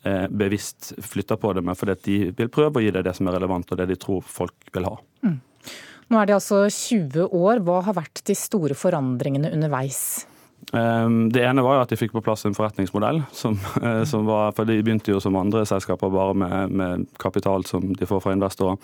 eh, 0.04 0.28
bevisst 0.30 0.94
flytter 1.04 1.40
på 1.42 1.54
det, 1.58 1.66
men 1.66 1.78
fordi 1.78 1.96
at 1.98 2.06
de 2.08 2.18
vil 2.38 2.54
prøve 2.54 2.80
å 2.80 2.86
gi 2.86 2.94
deg 2.94 3.06
det 3.08 3.16
som 3.18 3.30
er 3.30 3.38
relevant 3.40 3.72
og 3.72 3.82
det 3.82 3.90
de 3.92 4.00
tror 4.00 4.24
folk 4.24 4.72
vil 4.76 4.90
ha. 4.90 4.96
Mm. 5.26 5.38
Nå 6.08 6.22
er 6.22 6.30
det 6.30 6.38
altså 6.38 6.64
20 6.72 7.36
år. 7.36 7.62
Hva 7.68 7.82
har 7.90 7.98
vært 7.98 8.24
de 8.28 8.36
store 8.38 8.78
forandringene 8.80 9.52
underveis? 9.52 10.28
Ehm, 10.76 11.30
det 11.32 11.46
ene 11.48 11.64
var 11.64 11.78
jo 11.78 11.84
at 11.86 11.92
de 11.94 11.98
fikk 12.00 12.12
på 12.12 12.22
plass 12.26 12.44
en 12.46 12.56
forretningsmodell. 12.56 13.22
Som, 13.32 13.56
eh, 13.84 14.04
som 14.10 14.26
var, 14.28 14.52
for 14.58 14.68
De 14.68 14.76
begynte 14.84 15.14
jo 15.14 15.22
som 15.24 15.38
andre 15.40 15.64
selskaper 15.68 16.12
bare 16.12 16.36
med, 16.36 16.74
med, 16.76 17.06
kapital 17.22 17.64
som 17.66 17.94
de 17.96 18.08
får 18.08 18.22
fra 18.24 18.34
investorer. 18.36 18.80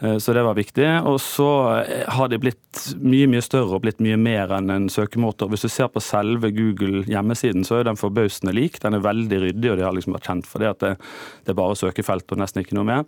Eh, 0.00 0.18
så 0.22 0.34
det 0.36 0.44
var 0.46 0.58
viktig. 0.58 0.86
Og 1.10 1.18
så 1.22 1.50
eh, 1.82 2.04
har 2.14 2.30
de 2.30 2.38
blitt 2.38 2.84
mye 3.02 3.26
mye 3.30 3.42
større 3.44 3.78
og 3.78 3.84
blitt 3.84 4.02
mye 4.04 4.18
mer 4.20 4.54
enn 4.54 4.70
en 4.70 4.88
søkemotor. 4.92 5.50
Hvis 5.50 5.66
du 5.66 5.72
ser 5.72 5.90
på 5.90 6.02
selve 6.02 6.52
Google 6.54 7.04
hjemmesiden, 7.10 7.66
så 7.66 7.80
er 7.80 7.88
den 7.90 7.98
forbausende 7.98 8.54
lik. 8.54 8.78
Den 8.82 8.98
er 8.98 9.04
veldig 9.04 9.42
ryddig, 9.48 9.72
og 9.72 9.80
de 9.80 9.86
har 9.86 9.96
liksom 9.96 10.14
vært 10.14 10.30
kjent 10.30 10.48
for 10.48 10.62
det 10.62 10.70
at 10.70 10.84
det, 10.84 10.94
det 11.46 11.54
er 11.54 11.58
bare 11.58 11.78
søkefelt 11.78 12.30
og 12.34 12.42
nesten 12.42 12.62
ikke 12.62 12.78
noe 12.78 12.86
mer. 12.86 13.04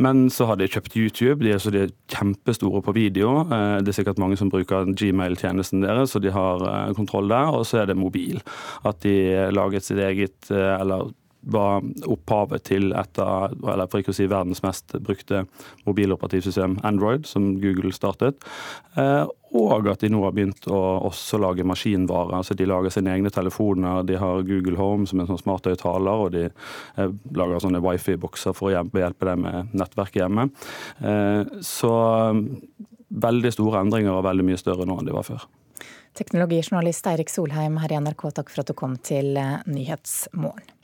Men 0.00 0.28
så 0.32 0.48
har 0.48 0.60
de 0.60 0.70
kjøpt 0.70 0.96
YouTube. 0.96 1.42
De 1.44 1.52
er, 1.52 1.60
så 1.60 1.72
de 1.74 1.84
er 1.84 1.94
kjempestore 2.12 2.80
på 2.84 2.96
video. 2.96 3.42
Det 3.48 3.92
er 3.92 3.96
sikkert 3.96 4.20
mange 4.20 4.38
som 4.40 4.50
bruker 4.52 4.88
Gmail-tjenesten 4.88 5.84
deres, 5.84 6.14
så 6.14 6.22
de 6.22 6.32
har 6.32 6.64
kontroll 6.96 7.28
der 7.28 7.57
og 7.58 7.66
så 7.68 7.82
er 7.82 7.90
det 7.90 7.98
mobil. 7.98 8.42
At 8.88 9.02
de 9.04 9.48
laget 9.54 9.88
sitt 9.88 10.02
eget, 10.02 10.38
eh, 10.50 10.74
eller 10.78 11.10
var 11.40 11.82
opphavet 12.10 12.64
til 12.66 12.90
et 12.98 13.18
av, 13.22 13.54
eller 13.62 13.88
for 13.88 14.02
ikke 14.02 14.12
å 14.12 14.16
si 14.16 14.26
verdens 14.28 14.60
mest 14.64 14.96
brukte 15.06 15.44
mobiloperativsystem, 15.86 16.78
Android, 16.86 17.28
som 17.30 17.52
Google 17.62 17.92
startet. 17.94 18.42
Eh, 18.98 19.24
og 19.56 19.86
at 19.88 20.02
de 20.02 20.10
nå 20.12 20.20
har 20.26 20.34
begynt 20.36 20.66
å 20.68 20.80
også 21.08 21.38
lage 21.40 21.64
maskinvarer. 21.64 22.34
altså 22.36 22.56
De 22.58 22.66
lager 22.68 22.92
sine 22.92 23.14
egne 23.14 23.32
telefoner, 23.32 24.02
de 24.04 24.18
har 24.20 24.44
Google 24.44 24.76
Home 24.76 25.06
som 25.08 25.22
en 25.22 25.30
sånn 25.30 25.40
smarthøyttaler, 25.40 26.26
og 26.26 26.34
de 26.34 26.44
eh, 26.50 27.16
lager 27.38 27.64
sånne 27.64 27.82
wifi-bokser 27.86 28.56
for 28.58 28.68
å 28.68 28.76
hjelpe 28.76 29.30
deg 29.30 29.40
med 29.46 29.72
nettverket 29.78 30.24
hjemme. 30.24 30.50
Så 31.64 31.92
veldig 33.08 33.52
store 33.54 33.82
endringer 33.84 34.14
og 34.14 34.26
veldig 34.26 34.46
mye 34.50 34.60
større 34.60 34.86
nå 34.88 34.98
enn 34.98 35.08
de 35.08 35.14
var 35.16 35.26
før. 35.26 35.44
Teknologijournalist 36.18 37.06
Eirik 37.06 37.30
Solheim 37.30 37.78
her 37.82 37.94
i 37.94 38.00
NRK, 38.02 38.30
takk 38.40 38.50
for 38.50 38.64
at 38.64 38.70
du 38.70 38.74
kom 38.76 38.96
til 39.06 39.38
Nyhetsmorgen. 39.68 40.74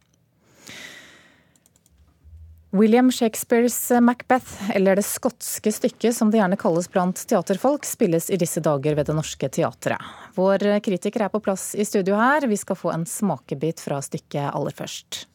William 2.75 3.13
Shakespeares 3.13 3.93
Macbeth, 4.03 4.71
eller 4.75 4.99
det 4.99 5.05
skotske 5.07 5.71
stykket 5.71 6.17
som 6.17 6.33
det 6.33 6.41
gjerne 6.41 6.57
kalles 6.59 6.89
blant 6.91 7.21
teaterfolk, 7.31 7.87
spilles 7.87 8.27
i 8.35 8.39
disse 8.41 8.59
dager 8.59 8.97
ved 8.99 9.07
Det 9.07 9.15
Norske 9.15 9.47
Teatret. 9.47 10.03
Vår 10.35 10.65
kritiker 10.83 11.23
er 11.23 11.31
på 11.31 11.39
plass 11.39 11.69
i 11.79 11.87
studio 11.87 12.19
her. 12.19 12.49
Vi 12.51 12.59
skal 12.59 12.79
få 12.81 12.91
en 12.91 13.07
smakebit 13.07 13.79
fra 13.79 14.01
stykket 14.03 14.51
aller 14.51 14.75
først. 14.75 15.29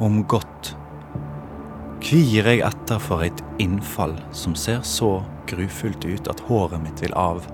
Om 0.00 0.22
godt 0.24 0.72
kvier 2.00 2.48
jeg 2.48 2.62
etter 2.64 3.00
for 3.02 3.24
et 3.24 3.42
innfall 3.62 4.16
som 4.36 4.56
ser 4.58 4.82
så 4.88 5.20
grufullt 5.50 6.04
ut 6.06 6.28
at 6.30 6.42
håret 6.48 6.82
mitt 6.82 7.02
vil 7.04 7.14
av, 7.18 7.44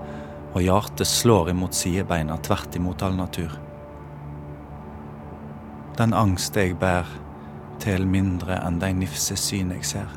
og 0.53 0.63
hjertet 0.63 1.07
slår 1.09 1.51
imot 1.53 1.75
sidebeina 1.77 2.37
tvert 2.45 2.75
imot 2.79 3.03
all 3.05 3.17
natur. 3.17 3.51
Den 5.97 6.13
angst 6.13 6.57
jeg 6.57 6.77
bærer 6.79 7.09
til 7.81 8.07
mindre 8.09 8.57
enn 8.63 8.79
de 8.81 8.91
nifsesyn 9.01 9.73
jeg 9.75 9.85
ser. 9.91 10.09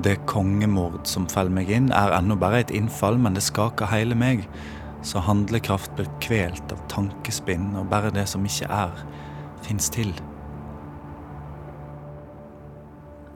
Det 0.00 0.16
kongemord 0.30 1.02
som 1.10 1.28
feller 1.28 1.52
meg 1.54 1.70
inn, 1.74 1.90
er 1.92 2.14
ennå 2.16 2.38
bare 2.40 2.62
et 2.64 2.74
innfall, 2.74 3.18
men 3.20 3.36
det 3.36 3.44
skaker 3.44 3.90
hele 3.90 4.16
meg, 4.18 4.46
så 5.02 5.22
handlekraft 5.24 5.92
blir 5.98 6.08
kvelt 6.24 6.72
av 6.72 6.80
tankespinn, 6.92 7.72
og 7.76 7.90
bare 7.92 8.12
det 8.14 8.26
som 8.30 8.46
ikke 8.46 8.70
er, 8.70 9.04
fins 9.66 9.90
til. 9.92 10.14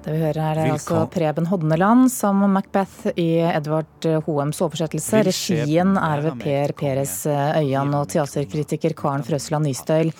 Det 0.04 0.12
vi 0.12 0.20
hører 0.20 0.58
er 0.60 0.74
altså 0.74 1.06
Preben 1.08 1.46
Hodneland 1.48 2.10
som 2.12 2.42
Macbeth 2.52 3.08
i 3.16 3.38
Edvard 3.48 4.04
Hoems 4.26 4.60
oversettelse. 4.60 5.22
Regien 5.24 5.96
er 5.96 6.20
ved 6.26 6.36
Per 6.42 6.74
Peres 6.76 7.22
Øyan 7.24 7.94
og 7.96 8.10
teaterkritiker 8.12 8.92
Karen 8.98 9.24
Frøsland 9.24 9.64
Nystøyl. 9.64 10.12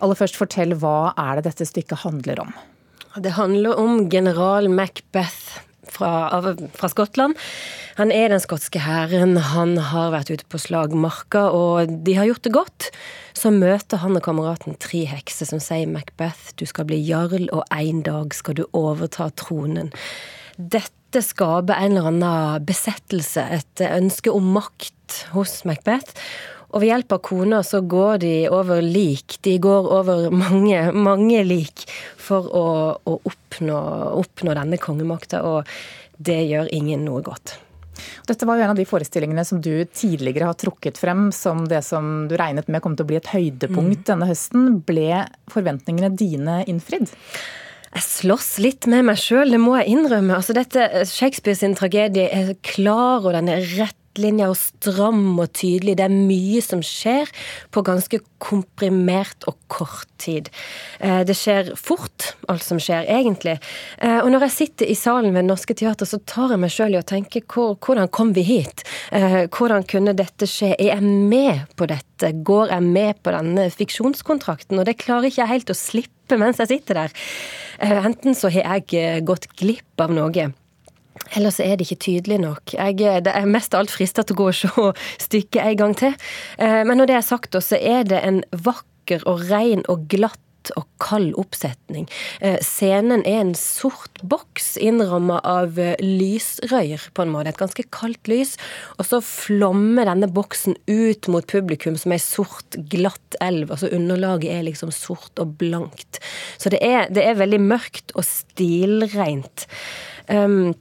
Aller 0.00 0.16
først, 0.16 0.38
fortell 0.40 0.72
hva 0.80 1.12
er 1.12 1.38
det 1.38 1.50
dette 1.50 1.68
stykket 1.68 2.06
handler 2.06 2.40
om? 2.46 2.56
Det 3.20 3.34
handler 3.36 3.76
om 3.76 4.06
general 4.08 4.70
Macbeth 4.72 5.58
fra, 5.92 6.12
fra, 6.74 6.88
Skottland. 6.88 7.36
Han 7.98 8.12
er 8.14 8.28
den 8.30 8.38
skotske 8.38 8.78
hæren. 8.78 9.32
Han 9.42 9.72
har 9.90 10.12
vært 10.14 10.28
ute 10.30 10.44
på 10.46 10.60
slagmarka, 10.62 11.48
og 11.50 11.90
de 12.06 12.12
har 12.14 12.28
gjort 12.28 12.44
det 12.46 12.52
godt. 12.54 12.86
Så 13.34 13.50
møter 13.50 13.98
han 14.04 14.14
og 14.14 14.22
kameraten 14.22 14.78
tre 14.78 15.00
hekser 15.10 15.50
som 15.50 15.58
sier 15.62 15.90
Macbeth, 15.90 16.52
du 16.54 16.62
skal 16.70 16.86
bli 16.86 17.00
jarl, 17.02 17.48
og 17.50 17.64
en 17.74 18.04
dag 18.06 18.38
skal 18.38 18.60
du 18.60 18.62
overta 18.70 19.26
tronen. 19.34 19.90
Dette 20.54 21.24
skaper 21.26 21.74
en 21.74 21.98
eller 21.98 22.12
annen 22.12 22.70
besettelse, 22.70 23.42
et 23.58 23.86
ønske 23.90 24.30
om 24.30 24.46
makt 24.54 25.20
hos 25.34 25.64
Macbeth. 25.66 26.14
Og 26.70 26.84
ved 26.84 26.92
hjelp 26.92 27.18
av 27.18 27.22
kona 27.26 27.64
så 27.66 27.82
går 27.82 28.22
de 28.22 28.34
over 28.54 28.78
lik. 28.84 29.40
De 29.42 29.58
går 29.58 29.90
over 29.98 30.28
mange, 30.30 30.90
mange 30.94 31.42
lik 31.50 31.88
for 32.14 32.46
å, 32.46 32.66
å 33.02 33.20
oppnå, 33.26 33.86
oppnå, 34.22 34.54
denne 34.54 34.78
kongemakta, 34.78 35.42
og 35.42 35.66
det 36.22 36.44
gjør 36.46 36.70
ingen 36.78 37.08
noe 37.08 37.26
godt. 37.26 37.58
Dette 38.28 38.48
var 38.48 38.58
jo 38.58 38.66
en 38.66 38.74
av 38.74 38.78
de 38.78 38.88
forestillingene 38.88 39.44
som 39.46 39.62
du 39.64 39.72
tidligere 39.86 40.50
har 40.50 40.58
trukket 40.58 41.00
frem 41.00 41.28
som 41.34 41.64
det 41.68 41.82
som 41.86 42.26
du 42.30 42.36
regnet 42.38 42.68
med 42.70 42.82
kom 42.84 42.96
til 42.98 43.06
å 43.06 43.10
bli 43.12 43.20
et 43.20 43.32
høydepunkt 43.32 44.04
mm. 44.04 44.08
denne 44.12 44.28
høsten. 44.30 44.68
Ble 44.88 45.24
forventningene 45.52 46.12
dine 46.18 46.60
innfridd? 46.70 47.10
Jeg 47.88 48.04
slåss 48.04 48.50
litt 48.60 48.86
med 48.90 49.06
meg 49.08 49.16
sjøl, 49.20 49.54
det 49.54 49.60
må 49.62 49.78
jeg 49.78 49.94
innrømme. 49.94 50.36
Altså 50.36 50.54
dette, 50.56 50.84
Shakespeare 51.08 51.56
sin 51.56 51.76
tragedie 51.78 52.28
er 52.28 52.52
klar, 52.66 53.24
og 53.24 53.32
den 53.32 53.48
er 53.52 53.64
rett 53.78 53.97
rettlinja 54.18 54.48
og 54.50 54.56
stram 54.56 55.38
og 55.38 55.52
tydelig. 55.52 55.96
Det 55.96 56.04
er 56.06 56.12
mye 56.12 56.60
som 56.62 56.82
skjer 56.82 57.28
på 57.70 57.82
ganske 57.82 58.20
komprimert 58.38 59.44
og 59.46 59.56
kort 59.68 60.08
tid. 60.18 60.48
Eh, 61.00 61.24
det 61.24 61.36
skjer 61.36 61.74
fort, 61.76 62.34
alt 62.48 62.62
som 62.62 62.78
skjer, 62.78 63.06
egentlig. 63.06 63.58
Eh, 64.00 64.20
og 64.20 64.30
når 64.30 64.48
jeg 64.48 64.56
sitter 64.56 64.86
i 64.86 64.94
salen 64.94 65.32
ved 65.34 65.44
Det 65.44 65.50
Norske 65.50 65.74
Teater, 65.74 66.06
så 66.06 66.18
tar 66.26 66.50
jeg 66.50 66.60
meg 66.60 66.70
sjøl 66.70 66.94
i 66.94 67.00
å 67.00 67.06
tenke 67.06 67.42
hvordan 67.48 68.08
kom 68.08 68.32
vi 68.34 68.42
hit? 68.42 68.84
Eh, 69.12 69.46
hvordan 69.48 69.86
kunne 69.86 70.16
dette 70.16 70.46
skje? 70.46 70.74
Er 70.78 70.94
jeg 70.94 71.02
med 71.02 71.66
på 71.76 71.86
dette? 71.86 72.32
Går 72.44 72.72
jeg 72.74 72.82
med 72.82 73.22
på 73.22 73.34
denne 73.34 73.68
fiksjonskontrakten? 73.70 74.78
Og 74.78 74.86
det 74.86 74.98
klarer 74.98 75.28
ikke 75.28 75.44
jeg 75.44 75.54
helt 75.54 75.70
å 75.70 75.78
slippe 75.78 76.38
mens 76.38 76.58
jeg 76.60 76.68
sitter 76.68 77.04
der. 77.04 77.12
Enten 77.80 78.34
så 78.36 78.50
har 78.52 78.82
jeg 78.82 79.22
gått 79.24 79.46
glipp 79.56 80.02
av 80.02 80.12
noe 80.12 80.50
Ellers 81.36 81.60
er 81.62 81.76
det 81.76 81.88
ikke 81.88 82.04
tydelig 82.08 82.40
nok. 82.42 82.74
Jeg 82.74 82.98
det 82.98 83.32
er 83.34 83.48
mest 83.48 83.74
av 83.74 83.84
alt 83.84 83.94
frista 83.94 84.24
til 84.24 84.36
å 84.36 84.40
gå 84.42 84.50
og 84.50 84.58
se 84.58 84.90
stykket 85.28 85.62
en 85.64 85.80
gang 85.82 85.96
til. 85.98 86.18
Eh, 86.58 86.82
men 86.84 87.00
når 87.00 87.10
det 87.10 87.18
er 87.18 87.26
sagt, 87.26 87.58
så 87.64 87.78
er 87.78 88.04
det 88.08 88.20
en 88.24 88.42
vakker 88.52 89.24
og 89.28 89.48
ren 89.50 89.84
og 89.88 90.06
glatt 90.10 90.40
og 90.76 90.86
kald 91.00 91.32
oppsetning. 91.38 92.08
Eh, 92.44 92.58
scenen 92.64 93.22
er 93.28 93.40
en 93.40 93.54
sort 93.56 94.20
boks 94.20 94.74
innramma 94.82 95.38
av 95.46 95.78
lysrøyer 96.02 97.08
på 97.14 97.24
en 97.24 97.32
måte. 97.32 97.52
Et 97.52 97.60
ganske 97.60 97.84
kaldt 97.94 98.28
lys. 98.30 98.56
Og 98.98 99.08
så 99.08 99.22
flommer 99.24 100.08
denne 100.10 100.28
boksen 100.32 100.76
ut 100.90 101.30
mot 101.32 101.46
publikum 101.48 101.96
som 102.00 102.14
ei 102.14 102.20
sort, 102.22 102.78
glatt 102.90 103.38
elv. 103.44 103.70
Altså 103.72 103.92
underlaget 103.94 104.52
er 104.52 104.66
liksom 104.68 104.92
sort 104.94 105.40
og 105.40 105.56
blankt. 105.62 106.20
Så 106.58 106.72
det 106.74 106.82
er, 106.84 107.08
det 107.12 107.24
er 107.24 107.40
veldig 107.40 107.62
mørkt 107.64 108.12
og 108.18 108.26
stilreint. 108.28 109.68
Um, 110.28 110.74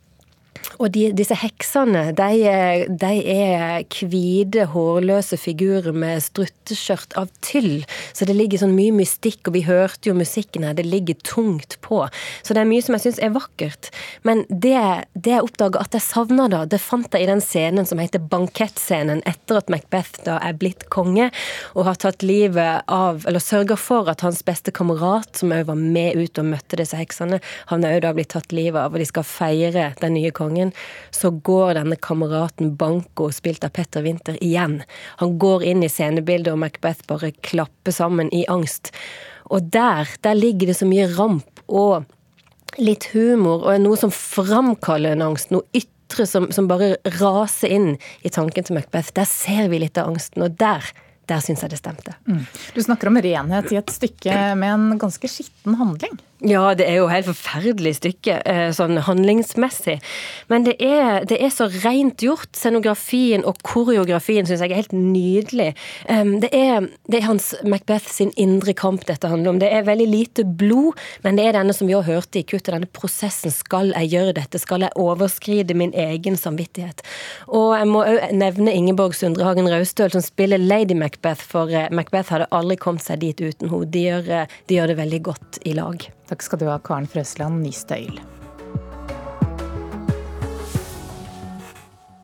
og 0.75 0.91
de, 0.93 1.07
disse 1.15 1.35
heksene, 1.37 2.11
de, 2.17 2.27
de 3.01 3.11
er 3.31 3.85
hvite, 4.07 4.67
hårløse 4.73 5.39
figurer 5.39 5.95
med 5.95 6.21
strutteskjørt 6.25 7.15
av 7.19 7.31
tyll. 7.45 7.85
Så 8.13 8.27
det 8.27 8.35
ligger 8.37 8.61
sånn 8.61 8.75
mye 8.77 8.93
mystikk, 8.95 9.47
og 9.47 9.55
vi 9.55 9.63
hørte 9.67 10.11
jo 10.11 10.17
musikken 10.17 10.67
her, 10.67 10.75
det 10.77 10.85
ligger 10.87 11.17
tungt 11.25 11.77
på. 11.85 12.03
Så 12.43 12.55
det 12.55 12.63
er 12.63 12.69
mye 12.69 12.83
som 12.85 12.97
jeg 12.97 13.07
syns 13.07 13.21
er 13.23 13.33
vakkert. 13.35 13.89
Men 14.27 14.43
det, 14.49 14.77
det 15.15 15.37
jeg 15.37 15.47
oppdaga 15.47 15.81
at 15.81 15.97
jeg 15.97 16.05
savna 16.05 16.49
da, 16.51 16.63
det 16.69 16.81
fant 16.83 17.09
jeg 17.13 17.25
i 17.25 17.31
den 17.31 17.43
scenen 17.43 17.87
som 17.89 18.01
heter 18.01 18.23
bankettscenen, 18.29 19.23
etter 19.29 19.61
at 19.61 19.71
Macbeth 19.73 20.23
da 20.27 20.37
er 20.43 20.57
blitt 20.57 20.87
konge 20.93 21.29
og 21.73 21.87
har 21.87 21.99
tatt 22.01 22.25
livet 22.25 22.85
av, 22.91 23.23
eller 23.27 23.43
sørga 23.43 23.77
for 23.79 24.09
at 24.11 24.23
hans 24.25 24.43
beste 24.45 24.73
kamerat, 24.75 25.33
som 25.39 25.53
òg 25.55 25.67
var 25.71 25.79
med 25.79 26.19
ut 26.19 26.41
og 26.41 26.51
møtte 26.51 26.79
disse 26.79 26.97
heksene, 26.99 27.41
han 27.71 27.85
er 27.85 27.97
òg 27.97 28.05
da 28.05 28.13
blitt 28.17 28.33
tatt 28.35 28.53
livet 28.55 28.79
av, 28.81 28.93
og 28.93 29.01
de 29.01 29.07
skal 29.09 29.25
feire 29.27 29.91
den 30.01 30.17
nye 30.17 30.33
kongen 30.35 30.56
gangen 30.57 30.73
så 31.11 31.31
går 31.31 31.73
denne 31.77 31.95
kameraten 31.95 32.75
Banco, 32.75 33.31
spilt 33.31 33.63
av 33.63 33.69
Petter 33.69 34.01
Winther, 34.01 34.37
igjen. 34.43 34.81
Han 35.17 35.37
går 35.39 35.63
inn 35.63 35.83
i 35.83 35.89
scenebildet, 35.89 36.53
og 36.53 36.59
Macbeth 36.59 37.07
bare 37.07 37.31
klapper 37.41 37.91
sammen 37.91 38.33
i 38.33 38.45
angst. 38.47 38.91
Og 39.49 39.71
der, 39.71 40.07
der 40.21 40.35
ligger 40.35 40.67
det 40.67 40.77
så 40.79 40.87
mye 40.87 41.07
ramp 41.15 41.63
og 41.67 42.05
litt 42.77 43.09
humor, 43.13 43.65
og 43.65 43.81
noe 43.81 43.97
som 43.97 44.13
framkaller 44.13 45.15
en 45.15 45.25
angst. 45.31 45.51
Noe 45.51 45.65
ytre 45.73 46.27
som, 46.27 46.51
som 46.51 46.69
bare 46.69 46.95
raser 47.19 47.73
inn 47.73 47.91
i 48.23 48.29
tanken 48.29 48.67
til 48.67 48.77
Macbeth. 48.77 49.13
Der 49.15 49.27
ser 49.29 49.67
vi 49.71 49.81
litt 49.81 49.97
av 49.97 50.11
angsten, 50.11 50.45
og 50.45 50.57
der 50.59 50.85
der 51.27 51.41
syns 51.43 51.59
jeg 51.59 51.73
det 51.73 51.81
stemte. 51.81 52.13
Mm. 52.23 52.45
Du 52.71 52.79
snakker 52.79 53.09
om 53.09 53.17
renhet 53.19 53.71
i 53.73 53.75
et 53.75 53.91
stykke 53.91 54.35
med 54.55 54.69
en 54.71 54.99
ganske 55.01 55.27
skitten 55.27 55.75
handling. 55.75 56.15
Ja, 56.45 56.75
det 56.77 56.85
er 56.85 56.99
jo 56.99 57.07
helt 57.09 57.25
forferdelig 57.25 57.95
stykke, 57.97 58.35
eh, 58.45 58.67
sånn 58.69 58.99
handlingsmessig. 59.01 59.95
Men 60.51 60.67
det 60.67 60.75
er, 60.77 61.23
det 61.25 61.39
er 61.41 61.49
så 61.49 61.65
rent 61.81 62.21
gjort. 62.21 62.51
Scenografien 62.53 63.41
og 63.41 63.57
koreografien 63.65 64.45
syns 64.45 64.61
jeg 64.61 64.69
er 64.69 64.83
helt 64.83 64.93
nydelig. 64.93 65.71
Det 66.05 66.51
er, 66.53 66.85
det 67.09 67.17
er, 67.17 67.25
hans 67.25 67.55
Macbeth 67.65 68.11
sin 68.13 68.29
indre 68.37 68.75
kamp 68.77 69.07
dette 69.09 69.31
handler 69.31 69.55
om. 69.55 69.61
Det 69.63 69.71
er 69.73 69.87
veldig 69.87 70.07
lite 70.11 70.45
blod, 70.45 70.99
men 71.25 71.39
det 71.39 71.47
er 71.47 71.57
denne 71.57 71.73
som 71.73 71.89
vi 71.89 71.95
har 71.97 72.05
hørt 72.05 72.37
i 72.37 72.43
kuttet, 72.45 72.69
denne 72.75 72.89
prosessen. 72.93 73.49
Skal 73.53 73.89
jeg 73.95 74.13
gjøre 74.13 74.37
dette? 74.37 74.61
Skal 74.61 74.85
jeg 74.85 74.93
overskride 74.93 75.73
min 75.73 75.95
egen 75.97 76.37
samvittighet? 76.37 77.01
Og 77.49 77.73
jeg 77.79 77.89
må 77.89 78.03
òg 78.05 78.29
nevne 78.37 78.75
Ingeborg 78.77 79.17
Sundrehagen 79.17 79.71
Raustøl, 79.73 80.13
som 80.13 80.21
spiller 80.21 80.61
Lady 80.61 80.93
Macbeth, 80.93 81.41
for 81.49 81.73
eh, 81.73 81.89
Macbeth 81.89 82.35
hadde 82.35 82.51
aldri 82.53 82.77
kommet 82.77 83.07
seg 83.09 83.25
dit 83.25 83.41
uten 83.41 83.73
henne. 83.73 83.89
De, 83.89 84.45
de 84.69 84.77
gjør 84.77 84.93
det 84.93 85.01
veldig 85.01 85.23
godt 85.31 85.61
i 85.65 85.73
lag. 85.77 86.07
Takk 86.27 86.43
skal 86.43 86.59
du 86.59 86.67
ha, 86.67 86.79
Karen 86.83 87.07
Frøsland 87.07 87.61
Nystøyl. 87.63 88.19